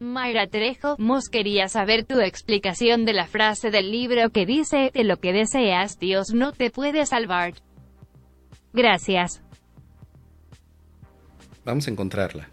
Mayra 0.00 0.46
Trejo, 0.46 0.96
Mos 0.98 1.28
quería 1.28 1.68
saber 1.68 2.06
tu 2.06 2.20
explicación 2.20 3.04
de 3.04 3.12
la 3.12 3.26
frase 3.26 3.70
del 3.70 3.90
libro 3.90 4.30
que 4.30 4.46
dice, 4.46 4.90
de 4.94 5.04
lo 5.04 5.18
que 5.18 5.34
deseas, 5.34 5.98
Dios 5.98 6.32
no 6.32 6.52
te 6.52 6.70
puede 6.70 7.04
salvar. 7.04 7.52
Gracias. 8.72 9.42
Vamos 11.66 11.86
a 11.86 11.90
encontrarla. 11.90 12.48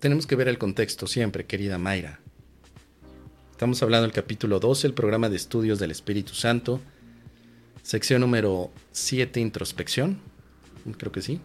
Tenemos 0.00 0.26
que 0.26 0.36
ver 0.36 0.48
el 0.48 0.58
contexto 0.58 1.06
siempre, 1.06 1.46
querida 1.46 1.78
Mayra. 1.78 2.20
Estamos 3.52 3.82
hablando 3.82 4.02
del 4.02 4.12
capítulo 4.12 4.60
12, 4.60 4.88
el 4.88 4.92
programa 4.92 5.30
de 5.30 5.36
estudios 5.36 5.78
del 5.78 5.92
Espíritu 5.92 6.34
Santo, 6.34 6.82
sección 7.84 8.22
número 8.22 8.72
7, 8.92 9.38
introspección. 9.38 10.18
Creo 10.98 11.12
que 11.12 11.22
sí. 11.22 11.40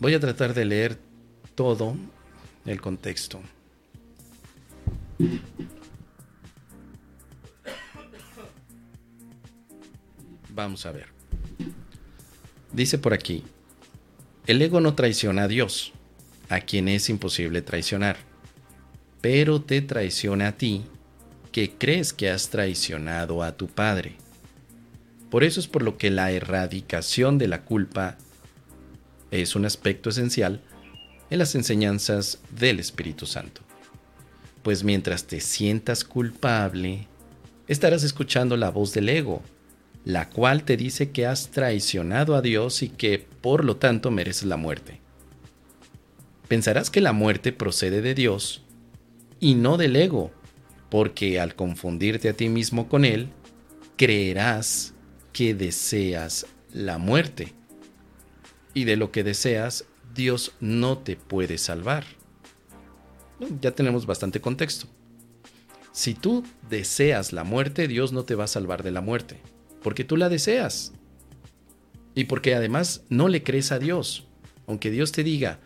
Voy 0.00 0.14
a 0.14 0.20
tratar 0.20 0.54
de 0.54 0.64
leer 0.64 0.98
todo 1.54 1.94
el 2.64 2.80
contexto. 2.80 3.40
Vamos 10.48 10.84
a 10.86 10.92
ver. 10.92 11.06
Dice 12.72 12.98
por 12.98 13.12
aquí, 13.12 13.44
el 14.46 14.60
ego 14.62 14.80
no 14.80 14.94
traiciona 14.94 15.44
a 15.44 15.48
Dios, 15.48 15.92
a 16.48 16.60
quien 16.60 16.88
es 16.88 17.08
imposible 17.10 17.60
traicionar, 17.60 18.16
pero 19.20 19.60
te 19.60 19.82
traiciona 19.82 20.48
a 20.48 20.52
ti, 20.52 20.84
que 21.52 21.70
crees 21.70 22.12
que 22.12 22.30
has 22.30 22.48
traicionado 22.48 23.42
a 23.42 23.52
tu 23.52 23.68
Padre. 23.68 24.16
Por 25.30 25.44
eso 25.44 25.60
es 25.60 25.68
por 25.68 25.82
lo 25.82 25.98
que 25.98 26.10
la 26.10 26.32
erradicación 26.32 27.38
de 27.38 27.46
la 27.46 27.62
culpa 27.62 28.16
es 29.30 29.54
un 29.54 29.64
aspecto 29.64 30.10
esencial 30.10 30.60
en 31.30 31.38
las 31.38 31.54
enseñanzas 31.54 32.40
del 32.50 32.80
Espíritu 32.80 33.26
Santo. 33.26 33.60
Pues 34.62 34.84
mientras 34.84 35.24
te 35.24 35.40
sientas 35.40 36.04
culpable, 36.04 37.06
estarás 37.68 38.02
escuchando 38.02 38.56
la 38.56 38.70
voz 38.70 38.92
del 38.92 39.08
ego, 39.08 39.42
la 40.04 40.28
cual 40.28 40.64
te 40.64 40.76
dice 40.76 41.10
que 41.10 41.26
has 41.26 41.50
traicionado 41.50 42.34
a 42.34 42.42
Dios 42.42 42.82
y 42.82 42.88
que 42.88 43.18
por 43.18 43.64
lo 43.64 43.76
tanto 43.76 44.10
mereces 44.10 44.44
la 44.44 44.56
muerte. 44.56 45.00
Pensarás 46.48 46.90
que 46.90 47.00
la 47.00 47.12
muerte 47.12 47.52
procede 47.52 48.02
de 48.02 48.14
Dios 48.14 48.62
y 49.40 49.54
no 49.54 49.78
del 49.78 49.96
ego, 49.96 50.30
porque 50.92 51.40
al 51.40 51.54
confundirte 51.54 52.28
a 52.28 52.34
ti 52.34 52.50
mismo 52.50 52.86
con 52.86 53.06
Él, 53.06 53.30
creerás 53.96 54.92
que 55.32 55.54
deseas 55.54 56.44
la 56.70 56.98
muerte. 56.98 57.54
Y 58.74 58.84
de 58.84 58.96
lo 58.96 59.10
que 59.10 59.24
deseas, 59.24 59.86
Dios 60.14 60.52
no 60.60 60.98
te 60.98 61.16
puede 61.16 61.56
salvar. 61.56 62.04
Ya 63.62 63.70
tenemos 63.70 64.04
bastante 64.04 64.42
contexto. 64.42 64.86
Si 65.92 66.12
tú 66.12 66.44
deseas 66.68 67.32
la 67.32 67.42
muerte, 67.42 67.88
Dios 67.88 68.12
no 68.12 68.24
te 68.24 68.34
va 68.34 68.44
a 68.44 68.48
salvar 68.48 68.82
de 68.82 68.90
la 68.90 69.00
muerte 69.00 69.40
porque 69.82 70.04
tú 70.04 70.18
la 70.18 70.28
deseas. 70.28 70.92
Y 72.14 72.24
porque 72.24 72.54
además 72.54 73.02
no 73.08 73.28
le 73.28 73.42
crees 73.42 73.72
a 73.72 73.78
Dios. 73.78 74.26
Aunque 74.66 74.90
Dios 74.90 75.10
te 75.10 75.24
diga, 75.24 75.58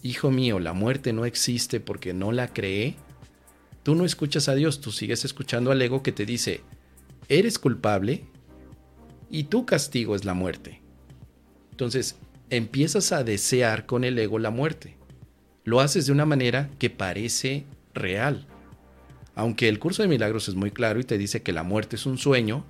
hijo 0.00 0.30
mío, 0.30 0.60
la 0.60 0.74
muerte 0.74 1.12
no 1.12 1.24
existe 1.24 1.80
porque 1.80 2.14
no 2.14 2.30
la 2.30 2.52
cree, 2.52 2.94
tú 3.82 3.94
no 3.94 4.04
escuchas 4.04 4.48
a 4.48 4.54
Dios, 4.54 4.80
tú 4.80 4.92
sigues 4.92 5.24
escuchando 5.24 5.70
al 5.70 5.80
ego 5.82 6.02
que 6.02 6.12
te 6.12 6.26
dice, 6.26 6.62
eres 7.28 7.58
culpable 7.58 8.24
y 9.30 9.44
tu 9.44 9.66
castigo 9.66 10.14
es 10.14 10.24
la 10.24 10.34
muerte. 10.34 10.80
Entonces, 11.70 12.16
empiezas 12.50 13.12
a 13.12 13.24
desear 13.24 13.86
con 13.86 14.04
el 14.04 14.18
ego 14.18 14.38
la 14.38 14.50
muerte. 14.50 14.96
Lo 15.64 15.80
haces 15.80 16.06
de 16.06 16.12
una 16.12 16.26
manera 16.26 16.70
que 16.78 16.90
parece 16.90 17.64
real. 17.94 18.46
Aunque 19.34 19.68
el 19.68 19.78
curso 19.78 20.02
de 20.02 20.08
milagros 20.08 20.48
es 20.48 20.54
muy 20.54 20.70
claro 20.70 21.00
y 21.00 21.04
te 21.04 21.16
dice 21.16 21.42
que 21.42 21.52
la 21.52 21.62
muerte 21.62 21.96
es 21.96 22.06
un 22.06 22.18
sueño, 22.18 22.66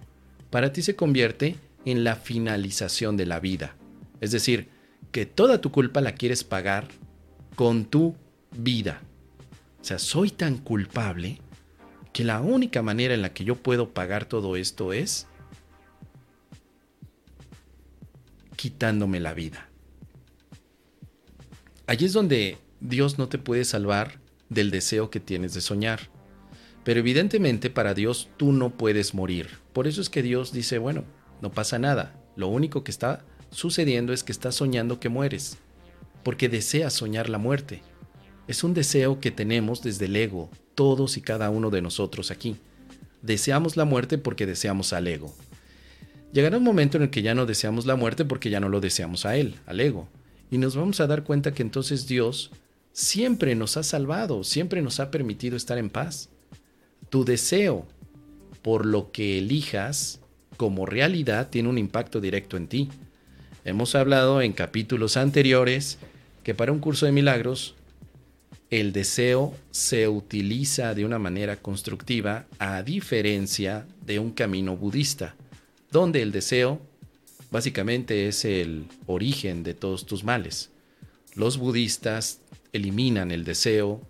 para 0.50 0.72
ti 0.72 0.82
se 0.82 0.96
convierte 0.96 1.56
en 1.84 2.04
la 2.04 2.16
finalización 2.16 3.16
de 3.16 3.26
la 3.26 3.40
vida. 3.40 3.74
Es 4.20 4.32
decir, 4.32 4.68
que 5.12 5.26
toda 5.26 5.60
tu 5.60 5.72
culpa 5.72 6.00
la 6.00 6.14
quieres 6.14 6.44
pagar 6.44 6.88
con 7.56 7.84
tu 7.84 8.14
vida. 8.52 9.00
O 9.80 9.84
sea, 9.84 9.98
soy 9.98 10.30
tan 10.30 10.58
culpable 10.58 11.40
que 12.12 12.24
la 12.24 12.40
única 12.40 12.82
manera 12.82 13.14
en 13.14 13.22
la 13.22 13.32
que 13.32 13.44
yo 13.44 13.56
puedo 13.56 13.90
pagar 13.90 14.24
todo 14.26 14.56
esto 14.56 14.92
es 14.92 15.26
quitándome 18.56 19.20
la 19.20 19.32
vida. 19.32 19.68
Allí 21.86 22.04
es 22.04 22.12
donde 22.12 22.58
Dios 22.80 23.18
no 23.18 23.28
te 23.28 23.38
puede 23.38 23.64
salvar 23.64 24.20
del 24.48 24.70
deseo 24.70 25.10
que 25.10 25.18
tienes 25.18 25.54
de 25.54 25.60
soñar. 25.60 26.10
Pero 26.84 27.00
evidentemente 27.00 27.70
para 27.70 27.94
Dios 27.94 28.28
tú 28.36 28.52
no 28.52 28.70
puedes 28.70 29.14
morir. 29.14 29.48
Por 29.72 29.86
eso 29.86 30.00
es 30.00 30.10
que 30.10 30.22
Dios 30.22 30.52
dice, 30.52 30.78
bueno, 30.78 31.04
no 31.40 31.52
pasa 31.52 31.78
nada. 31.78 32.14
Lo 32.36 32.48
único 32.48 32.84
que 32.84 32.90
está 32.90 33.24
sucediendo 33.50 34.12
es 34.12 34.24
que 34.24 34.32
estás 34.32 34.56
soñando 34.56 35.00
que 35.00 35.08
mueres. 35.08 35.58
Porque 36.22 36.48
deseas 36.48 36.92
soñar 36.92 37.28
la 37.28 37.38
muerte. 37.38 37.82
Es 38.50 38.64
un 38.64 38.74
deseo 38.74 39.20
que 39.20 39.30
tenemos 39.30 39.80
desde 39.80 40.06
el 40.06 40.16
ego, 40.16 40.50
todos 40.74 41.16
y 41.16 41.20
cada 41.20 41.50
uno 41.50 41.70
de 41.70 41.82
nosotros 41.82 42.32
aquí. 42.32 42.56
Deseamos 43.22 43.76
la 43.76 43.84
muerte 43.84 44.18
porque 44.18 44.44
deseamos 44.44 44.92
al 44.92 45.06
ego. 45.06 45.32
Llegará 46.32 46.58
un 46.58 46.64
momento 46.64 46.96
en 46.96 47.04
el 47.04 47.10
que 47.10 47.22
ya 47.22 47.32
no 47.32 47.46
deseamos 47.46 47.86
la 47.86 47.94
muerte 47.94 48.24
porque 48.24 48.50
ya 48.50 48.58
no 48.58 48.68
lo 48.68 48.80
deseamos 48.80 49.24
a 49.24 49.36
él, 49.36 49.54
al 49.66 49.78
ego. 49.78 50.08
Y 50.50 50.58
nos 50.58 50.74
vamos 50.74 50.98
a 50.98 51.06
dar 51.06 51.22
cuenta 51.22 51.54
que 51.54 51.62
entonces 51.62 52.08
Dios 52.08 52.50
siempre 52.92 53.54
nos 53.54 53.76
ha 53.76 53.84
salvado, 53.84 54.42
siempre 54.42 54.82
nos 54.82 54.98
ha 54.98 55.12
permitido 55.12 55.56
estar 55.56 55.78
en 55.78 55.88
paz 55.88 56.28
tu 57.08 57.24
deseo 57.24 57.86
por 58.62 58.84
lo 58.84 59.12
que 59.12 59.38
elijas 59.38 60.18
como 60.56 60.86
realidad 60.86 61.50
tiene 61.50 61.68
un 61.68 61.78
impacto 61.78 62.20
directo 62.20 62.56
en 62.56 62.66
ti. 62.66 62.88
Hemos 63.64 63.94
hablado 63.94 64.42
en 64.42 64.54
capítulos 64.54 65.16
anteriores 65.16 65.98
que 66.42 66.52
para 66.52 66.72
un 66.72 66.80
curso 66.80 67.06
de 67.06 67.12
milagros 67.12 67.76
el 68.70 68.92
deseo 68.92 69.52
se 69.72 70.06
utiliza 70.06 70.94
de 70.94 71.04
una 71.04 71.18
manera 71.18 71.56
constructiva 71.56 72.46
a 72.60 72.82
diferencia 72.84 73.86
de 74.06 74.20
un 74.20 74.30
camino 74.30 74.76
budista, 74.76 75.34
donde 75.90 76.22
el 76.22 76.30
deseo 76.30 76.80
básicamente 77.50 78.28
es 78.28 78.44
el 78.44 78.84
origen 79.06 79.64
de 79.64 79.74
todos 79.74 80.06
tus 80.06 80.22
males. 80.22 80.70
Los 81.34 81.58
budistas 81.58 82.40
eliminan 82.72 83.32
el 83.32 83.42
deseo, 83.42 84.02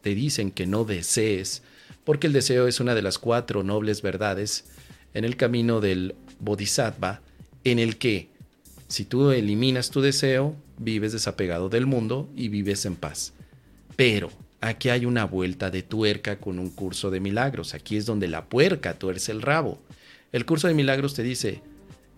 te 0.00 0.14
dicen 0.14 0.52
que 0.52 0.66
no 0.66 0.84
desees, 0.84 1.62
porque 2.04 2.28
el 2.28 2.32
deseo 2.32 2.66
es 2.66 2.80
una 2.80 2.94
de 2.94 3.02
las 3.02 3.18
cuatro 3.18 3.62
nobles 3.62 4.00
verdades 4.00 4.64
en 5.12 5.26
el 5.26 5.36
camino 5.36 5.82
del 5.82 6.14
bodhisattva, 6.40 7.20
en 7.64 7.78
el 7.78 7.98
que 7.98 8.30
si 8.86 9.04
tú 9.04 9.32
eliminas 9.32 9.90
tu 9.90 10.00
deseo, 10.00 10.56
vives 10.78 11.12
desapegado 11.12 11.68
del 11.68 11.84
mundo 11.84 12.30
y 12.34 12.48
vives 12.48 12.86
en 12.86 12.96
paz. 12.96 13.34
Pero 13.98 14.30
aquí 14.60 14.90
hay 14.90 15.06
una 15.06 15.24
vuelta 15.24 15.72
de 15.72 15.82
tuerca 15.82 16.38
con 16.38 16.60
un 16.60 16.70
curso 16.70 17.10
de 17.10 17.18
milagros. 17.18 17.74
Aquí 17.74 17.96
es 17.96 18.06
donde 18.06 18.28
la 18.28 18.44
puerca 18.44 18.94
tuerce 18.94 19.32
el 19.32 19.42
rabo. 19.42 19.80
El 20.30 20.46
curso 20.46 20.68
de 20.68 20.74
milagros 20.74 21.14
te 21.14 21.24
dice, 21.24 21.62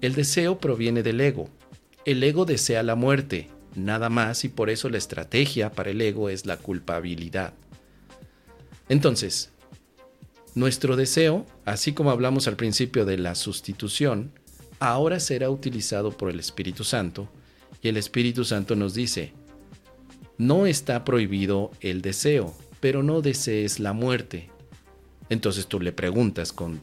el 0.03 0.15
deseo 0.15 0.59
proviene 0.59 1.03
del 1.03 1.23
ego. 1.23 1.49
El 2.05 2.23
ego 2.23 2.45
desea 2.45 2.83
la 2.83 2.97
muerte, 2.97 3.49
nada 3.75 4.11
más, 4.11 4.45
y 4.45 4.51
por 4.51 4.69
eso 4.69 4.91
la 4.91 4.99
estrategia 4.99 5.73
para 5.73 5.89
el 5.89 6.03
ego 6.03 6.29
es 6.29 6.45
la 6.45 6.59
culpabilidad. 6.59 7.55
Entonces, 8.91 9.51
nuestro 10.55 10.97
deseo, 10.97 11.47
así 11.65 11.95
como 11.95 12.11
hablamos 12.11 12.47
al 12.47 12.57
principio 12.57 13.07
de 13.07 13.17
la 13.17 13.35
sustitución, 13.35 14.33
ahora 14.81 15.19
será 15.19 15.49
utilizado 15.49 16.11
por 16.11 16.29
el 16.29 16.41
Espíritu 16.41 16.85
Santo 16.85 17.31
y 17.81 17.89
el 17.89 17.97
Espíritu 17.97 18.45
Santo 18.45 18.77
nos 18.77 18.93
dice, 18.93 19.33
no 20.41 20.65
está 20.65 21.05
prohibido 21.05 21.71
el 21.83 22.01
deseo, 22.01 22.55
pero 22.81 23.03
no 23.03 23.21
desees 23.21 23.79
la 23.79 23.93
muerte. 23.93 24.49
Entonces 25.29 25.67
tú 25.67 25.79
le 25.81 25.93
preguntas 25.93 26.55
con 26.55 26.81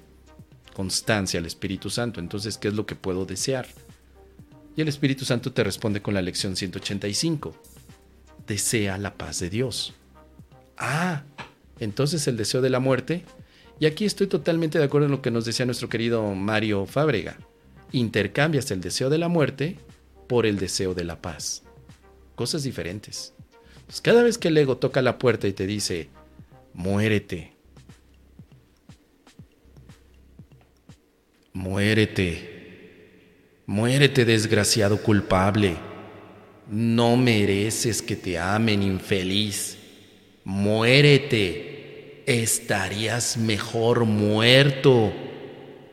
constancia 0.75 1.39
al 1.39 1.47
Espíritu 1.47 1.89
Santo, 1.89 2.19
entonces, 2.19 2.59
¿qué 2.59 2.67
es 2.67 2.75
lo 2.75 2.85
que 2.85 2.93
puedo 2.93 3.25
desear? 3.25 3.67
Y 4.75 4.81
el 4.81 4.87
Espíritu 4.87 5.25
Santo 5.25 5.53
te 5.53 5.63
responde 5.63 6.03
con 6.03 6.13
la 6.13 6.21
lección 6.21 6.55
185. 6.55 7.55
Desea 8.45 8.99
la 8.99 9.15
paz 9.15 9.39
de 9.39 9.49
Dios. 9.49 9.95
Ah, 10.77 11.23
entonces 11.79 12.27
el 12.27 12.37
deseo 12.37 12.61
de 12.61 12.69
la 12.69 12.79
muerte 12.79 13.25
y 13.79 13.87
aquí 13.87 14.05
estoy 14.05 14.27
totalmente 14.27 14.77
de 14.77 14.85
acuerdo 14.85 15.07
en 15.07 15.13
lo 15.13 15.23
que 15.23 15.31
nos 15.31 15.45
decía 15.45 15.65
nuestro 15.65 15.89
querido 15.89 16.35
Mario 16.35 16.85
Fábrega. 16.85 17.39
Intercambias 17.91 18.69
el 18.69 18.81
deseo 18.81 19.09
de 19.09 19.17
la 19.17 19.29
muerte 19.29 19.77
por 20.27 20.45
el 20.45 20.59
deseo 20.59 20.93
de 20.93 21.05
la 21.05 21.19
paz. 21.23 21.63
Cosas 22.35 22.61
diferentes. 22.61 23.33
Pues 23.87 24.01
cada 24.01 24.21
vez 24.21 24.37
que 24.37 24.49
el 24.49 24.57
ego 24.57 24.77
toca 24.77 25.01
la 25.01 25.17
puerta 25.17 25.47
y 25.47 25.53
te 25.53 25.65
dice, 25.65 26.09
muérete, 26.73 27.57
Muérete. 31.57 33.63
Muérete, 33.65 34.25
desgraciado 34.25 35.01
culpable. 35.01 35.75
No 36.69 37.17
mereces 37.17 38.03
que 38.03 38.15
te 38.15 38.37
amen, 38.37 38.83
infeliz. 38.83 39.75
Muérete. 40.43 42.21
Estarías 42.27 43.37
mejor 43.37 44.05
muerto. 44.05 45.11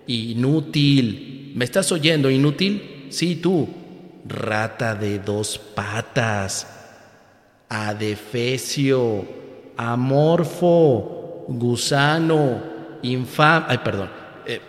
Inútil. 0.06 1.54
¿Me 1.56 1.64
estás 1.64 1.90
oyendo, 1.92 2.30
inútil? 2.30 3.06
Sí, 3.08 3.36
tú. 3.36 3.66
Rata 4.28 4.94
de 4.94 5.18
dos 5.18 5.58
patas. 5.58 6.73
Adefesio. 7.68 9.26
Amorfo. 9.76 11.46
Gusano. 11.48 12.62
Infam. 13.02 13.64
Ay, 13.68 13.78
perdón. 13.78 14.10
Eh, 14.46 14.60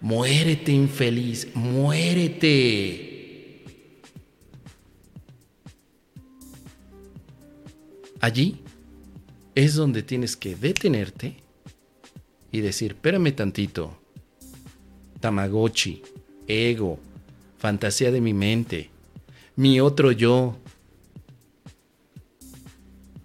muérete, 0.00 0.72
infeliz. 0.72 1.48
Muérete. 1.54 3.12
Allí 8.20 8.56
es 9.54 9.74
donde 9.74 10.02
tienes 10.02 10.34
que 10.36 10.56
detenerte 10.56 11.36
y 12.50 12.60
decir, 12.60 12.92
espérame 12.92 13.32
tantito, 13.32 13.98
Tamagotchi, 15.20 16.02
ego, 16.46 16.98
fantasía 17.58 18.10
de 18.10 18.20
mi 18.20 18.32
mente, 18.32 18.90
mi 19.56 19.80
otro 19.80 20.12
yo. 20.12 20.56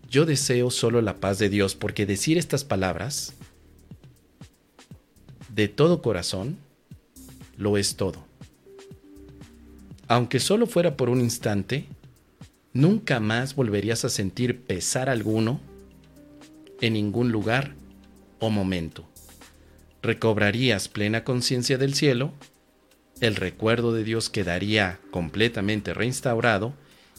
Yo 0.10 0.26
deseo 0.26 0.72
solo 0.72 1.02
la 1.02 1.18
paz 1.18 1.38
de 1.38 1.50
Dios 1.50 1.76
porque 1.76 2.08
decir 2.08 2.40
estas 2.40 2.64
palabras 2.64 3.34
de 5.54 5.68
todo 5.68 6.02
corazón 6.02 6.58
lo 7.58 7.78
es 7.78 7.96
todo. 7.96 8.26
Aunque 10.08 10.40
solo 10.40 10.66
fuera 10.66 10.98
por 10.98 11.10
un 11.10 11.22
instante, 11.22 11.86
nunca 12.74 13.20
más 13.20 13.54
volverías 13.54 14.04
a 14.04 14.10
sentir 14.10 14.62
pesar 14.62 15.10
alguno 15.10 15.62
en 16.82 16.94
ningún 16.94 17.32
lugar 17.32 17.76
o 18.40 18.50
momento. 18.50 19.08
Recobrarías 20.02 20.88
plena 20.88 21.24
conciencia 21.24 21.78
del 21.78 21.94
cielo, 21.94 22.34
el 23.22 23.36
recuerdo 23.36 23.94
de 23.94 24.04
Dios 24.04 24.32
quedaría 24.32 25.00
completamente 25.12 25.94
reinstaurado 25.94 26.74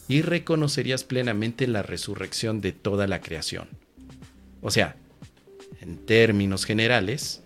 y 0.08 0.22
reconocerías 0.22 1.04
plenamente 1.04 1.66
la 1.66 1.82
resurrección 1.82 2.60
de 2.60 2.72
toda 2.72 3.06
la 3.06 3.20
creación. 3.20 3.68
O 4.60 4.70
sea, 4.70 4.96
en 5.80 5.96
términos 5.98 6.64
generales, 6.64 7.42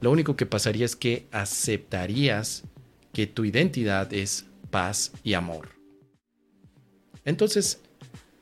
lo 0.00 0.10
único 0.10 0.36
que 0.36 0.46
pasaría 0.46 0.84
es 0.84 0.96
que 0.96 1.26
aceptarías 1.30 2.64
que 3.12 3.26
tu 3.26 3.44
identidad 3.44 4.12
es 4.12 4.46
paz 4.70 5.12
y 5.22 5.34
amor. 5.34 5.70
Entonces, 7.24 7.80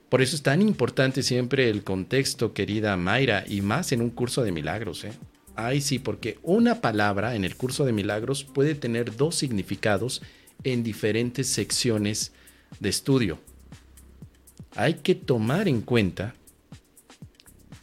por 0.08 0.22
eso 0.22 0.34
es 0.34 0.42
tan 0.42 0.62
importante 0.62 1.22
siempre 1.22 1.68
el 1.70 1.84
contexto, 1.84 2.52
querida 2.52 2.96
Mayra, 2.96 3.44
y 3.46 3.60
más 3.60 3.92
en 3.92 4.00
un 4.00 4.10
curso 4.10 4.42
de 4.42 4.52
milagros. 4.52 5.04
¿eh? 5.04 5.12
Ay, 5.54 5.80
sí, 5.80 5.98
porque 5.98 6.38
una 6.42 6.80
palabra 6.80 7.34
en 7.34 7.44
el 7.44 7.56
curso 7.56 7.84
de 7.84 7.92
milagros 7.92 8.42
puede 8.42 8.74
tener 8.74 9.16
dos 9.16 9.36
significados 9.36 10.22
en 10.64 10.82
diferentes 10.82 11.46
secciones 11.48 12.32
de 12.78 12.88
estudio. 12.88 13.38
Hay 14.76 14.94
que 14.94 15.14
tomar 15.14 15.68
en 15.68 15.80
cuenta 15.80 16.34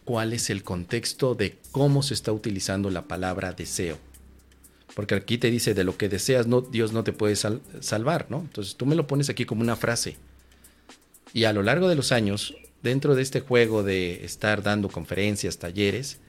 cuál 0.06 0.34
es 0.34 0.50
el 0.50 0.64
contexto 0.64 1.36
de 1.36 1.58
cómo 1.72 2.02
se 2.02 2.14
está 2.14 2.32
utilizando 2.32 2.90
la 2.90 3.08
palabra 3.08 3.52
deseo. 3.52 3.98
Porque 4.96 5.16
aquí 5.16 5.38
te 5.38 5.52
dice 5.52 5.74
de 5.74 5.84
lo 5.84 5.98
que 5.98 6.10
deseas, 6.10 6.48
no, 6.48 6.62
Dios 6.62 6.94
no 6.94 7.04
te 7.04 7.14
puede 7.14 7.36
salvar, 7.36 8.28
¿no? 8.30 8.40
Entonces 8.40 8.76
tú 8.76 8.86
me 8.86 8.96
lo 8.96 9.06
pones 9.06 9.30
aquí 9.30 9.46
como 9.46 9.62
una 9.62 9.76
frase. 9.76 10.16
Y 11.34 11.44
a 11.44 11.54
lo 11.54 11.62
largo 11.62 11.90
de 11.90 11.96
los 11.96 12.12
años, 12.12 12.56
dentro 12.82 13.16
de 13.16 13.22
este 13.22 13.42
juego 13.42 13.84
de 13.84 14.24
estar 14.24 14.64
dando 14.64 14.88
conferencias, 14.88 15.58
talleres, 15.58 16.20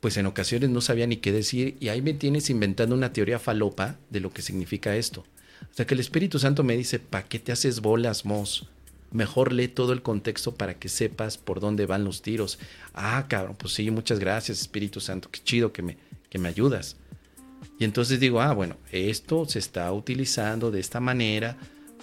pues 0.00 0.16
en 0.16 0.26
ocasiones 0.26 0.70
no 0.70 0.80
sabía 0.80 1.06
ni 1.06 1.18
qué 1.18 1.32
decir 1.32 1.76
y 1.80 1.88
ahí 1.88 2.00
me 2.00 2.14
tienes 2.14 2.50
inventando 2.50 2.94
una 2.94 3.12
teoría 3.12 3.38
falopa 3.38 3.98
de 4.08 4.20
lo 4.20 4.32
que 4.32 4.42
significa 4.42 4.96
esto. 4.96 5.24
Hasta 5.68 5.86
que 5.86 5.94
el 5.94 6.00
Espíritu 6.00 6.38
Santo 6.38 6.64
me 6.64 6.76
dice, 6.76 6.98
¿para 6.98 7.26
qué 7.26 7.38
te 7.38 7.52
haces 7.52 7.80
bolas, 7.80 8.24
Mos? 8.24 8.66
Mejor 9.12 9.52
lee 9.52 9.68
todo 9.68 9.92
el 9.92 10.02
contexto 10.02 10.54
para 10.54 10.74
que 10.74 10.88
sepas 10.88 11.36
por 11.36 11.60
dónde 11.60 11.86
van 11.86 12.04
los 12.04 12.22
tiros. 12.22 12.58
Ah, 12.94 13.26
cabrón, 13.28 13.56
pues 13.58 13.74
sí, 13.74 13.90
muchas 13.90 14.18
gracias, 14.20 14.60
Espíritu 14.60 15.00
Santo, 15.00 15.28
qué 15.30 15.40
chido 15.42 15.72
que 15.72 15.82
me, 15.82 15.98
que 16.28 16.38
me 16.38 16.48
ayudas. 16.48 16.96
Y 17.78 17.84
entonces 17.84 18.20
digo, 18.20 18.40
ah, 18.40 18.52
bueno, 18.52 18.76
esto 18.92 19.46
se 19.46 19.58
está 19.58 19.92
utilizando 19.92 20.70
de 20.70 20.80
esta 20.80 21.00
manera 21.00 21.56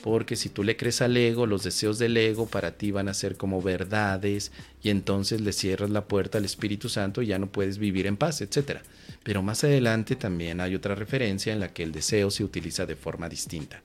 porque 0.07 0.37
si 0.37 0.47
tú 0.47 0.63
le 0.63 0.77
crees 0.77 1.01
al 1.01 1.17
ego, 1.17 1.45
los 1.45 1.63
deseos 1.63 1.99
del 1.99 2.15
ego 2.15 2.45
para 2.45 2.77
ti 2.77 2.91
van 2.91 3.09
a 3.09 3.13
ser 3.13 3.35
como 3.35 3.61
verdades 3.61 4.53
y 4.81 4.89
entonces 4.89 5.41
le 5.41 5.51
cierras 5.51 5.89
la 5.89 6.07
puerta 6.07 6.37
al 6.37 6.45
Espíritu 6.45 6.87
Santo 6.87 7.21
y 7.21 7.27
ya 7.27 7.39
no 7.39 7.51
puedes 7.51 7.77
vivir 7.77 8.07
en 8.07 8.15
paz, 8.15 8.39
etc. 8.39 8.79
Pero 9.23 9.43
más 9.43 9.65
adelante 9.65 10.15
también 10.15 10.61
hay 10.61 10.75
otra 10.75 10.95
referencia 10.95 11.51
en 11.51 11.59
la 11.59 11.73
que 11.73 11.83
el 11.83 11.91
deseo 11.91 12.31
se 12.31 12.45
utiliza 12.45 12.85
de 12.85 12.95
forma 12.95 13.27
distinta. 13.27 13.83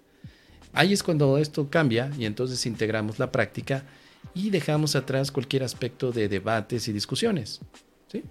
Ahí 0.72 0.92
es 0.92 1.02
cuando 1.02 1.38
esto 1.38 1.68
cambia 1.68 2.08
y 2.16 2.24
entonces 2.24 2.66
integramos 2.66 3.18
la 3.18 3.32
práctica 3.32 3.84
y 4.32 4.50
dejamos 4.50 4.94
atrás 4.94 5.32
cualquier 5.32 5.64
aspecto 5.64 6.12
de 6.12 6.28
debates 6.28 6.86
y 6.86 6.92
discusiones. 6.92 7.60
¿sí? 8.06 8.22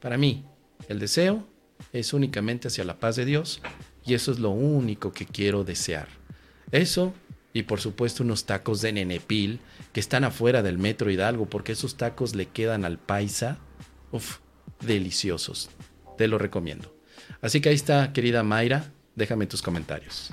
Para 0.00 0.16
mí, 0.16 0.46
el 0.88 0.98
deseo 0.98 1.46
es 1.92 2.14
únicamente 2.14 2.68
hacia 2.68 2.84
la 2.84 2.98
paz 2.98 3.16
de 3.16 3.26
Dios 3.26 3.60
y 4.06 4.14
eso 4.14 4.32
es 4.32 4.38
lo 4.38 4.48
único 4.48 5.12
que 5.12 5.26
quiero 5.26 5.62
desear. 5.62 6.17
Eso 6.72 7.14
y 7.52 7.62
por 7.64 7.80
supuesto 7.80 8.22
unos 8.22 8.44
tacos 8.44 8.80
de 8.80 8.92
nenepil 8.92 9.60
que 9.92 10.00
están 10.00 10.24
afuera 10.24 10.62
del 10.62 10.78
metro 10.78 11.10
Hidalgo 11.10 11.46
porque 11.46 11.72
esos 11.72 11.96
tacos 11.96 12.34
le 12.34 12.46
quedan 12.46 12.84
al 12.84 12.98
paisa. 12.98 13.58
Uf, 14.12 14.38
deliciosos. 14.80 15.70
Te 16.16 16.28
lo 16.28 16.38
recomiendo. 16.38 16.94
Así 17.40 17.60
que 17.60 17.68
ahí 17.70 17.74
está, 17.74 18.12
querida 18.12 18.42
Mayra, 18.42 18.92
déjame 19.14 19.46
tus 19.46 19.62
comentarios. 19.62 20.30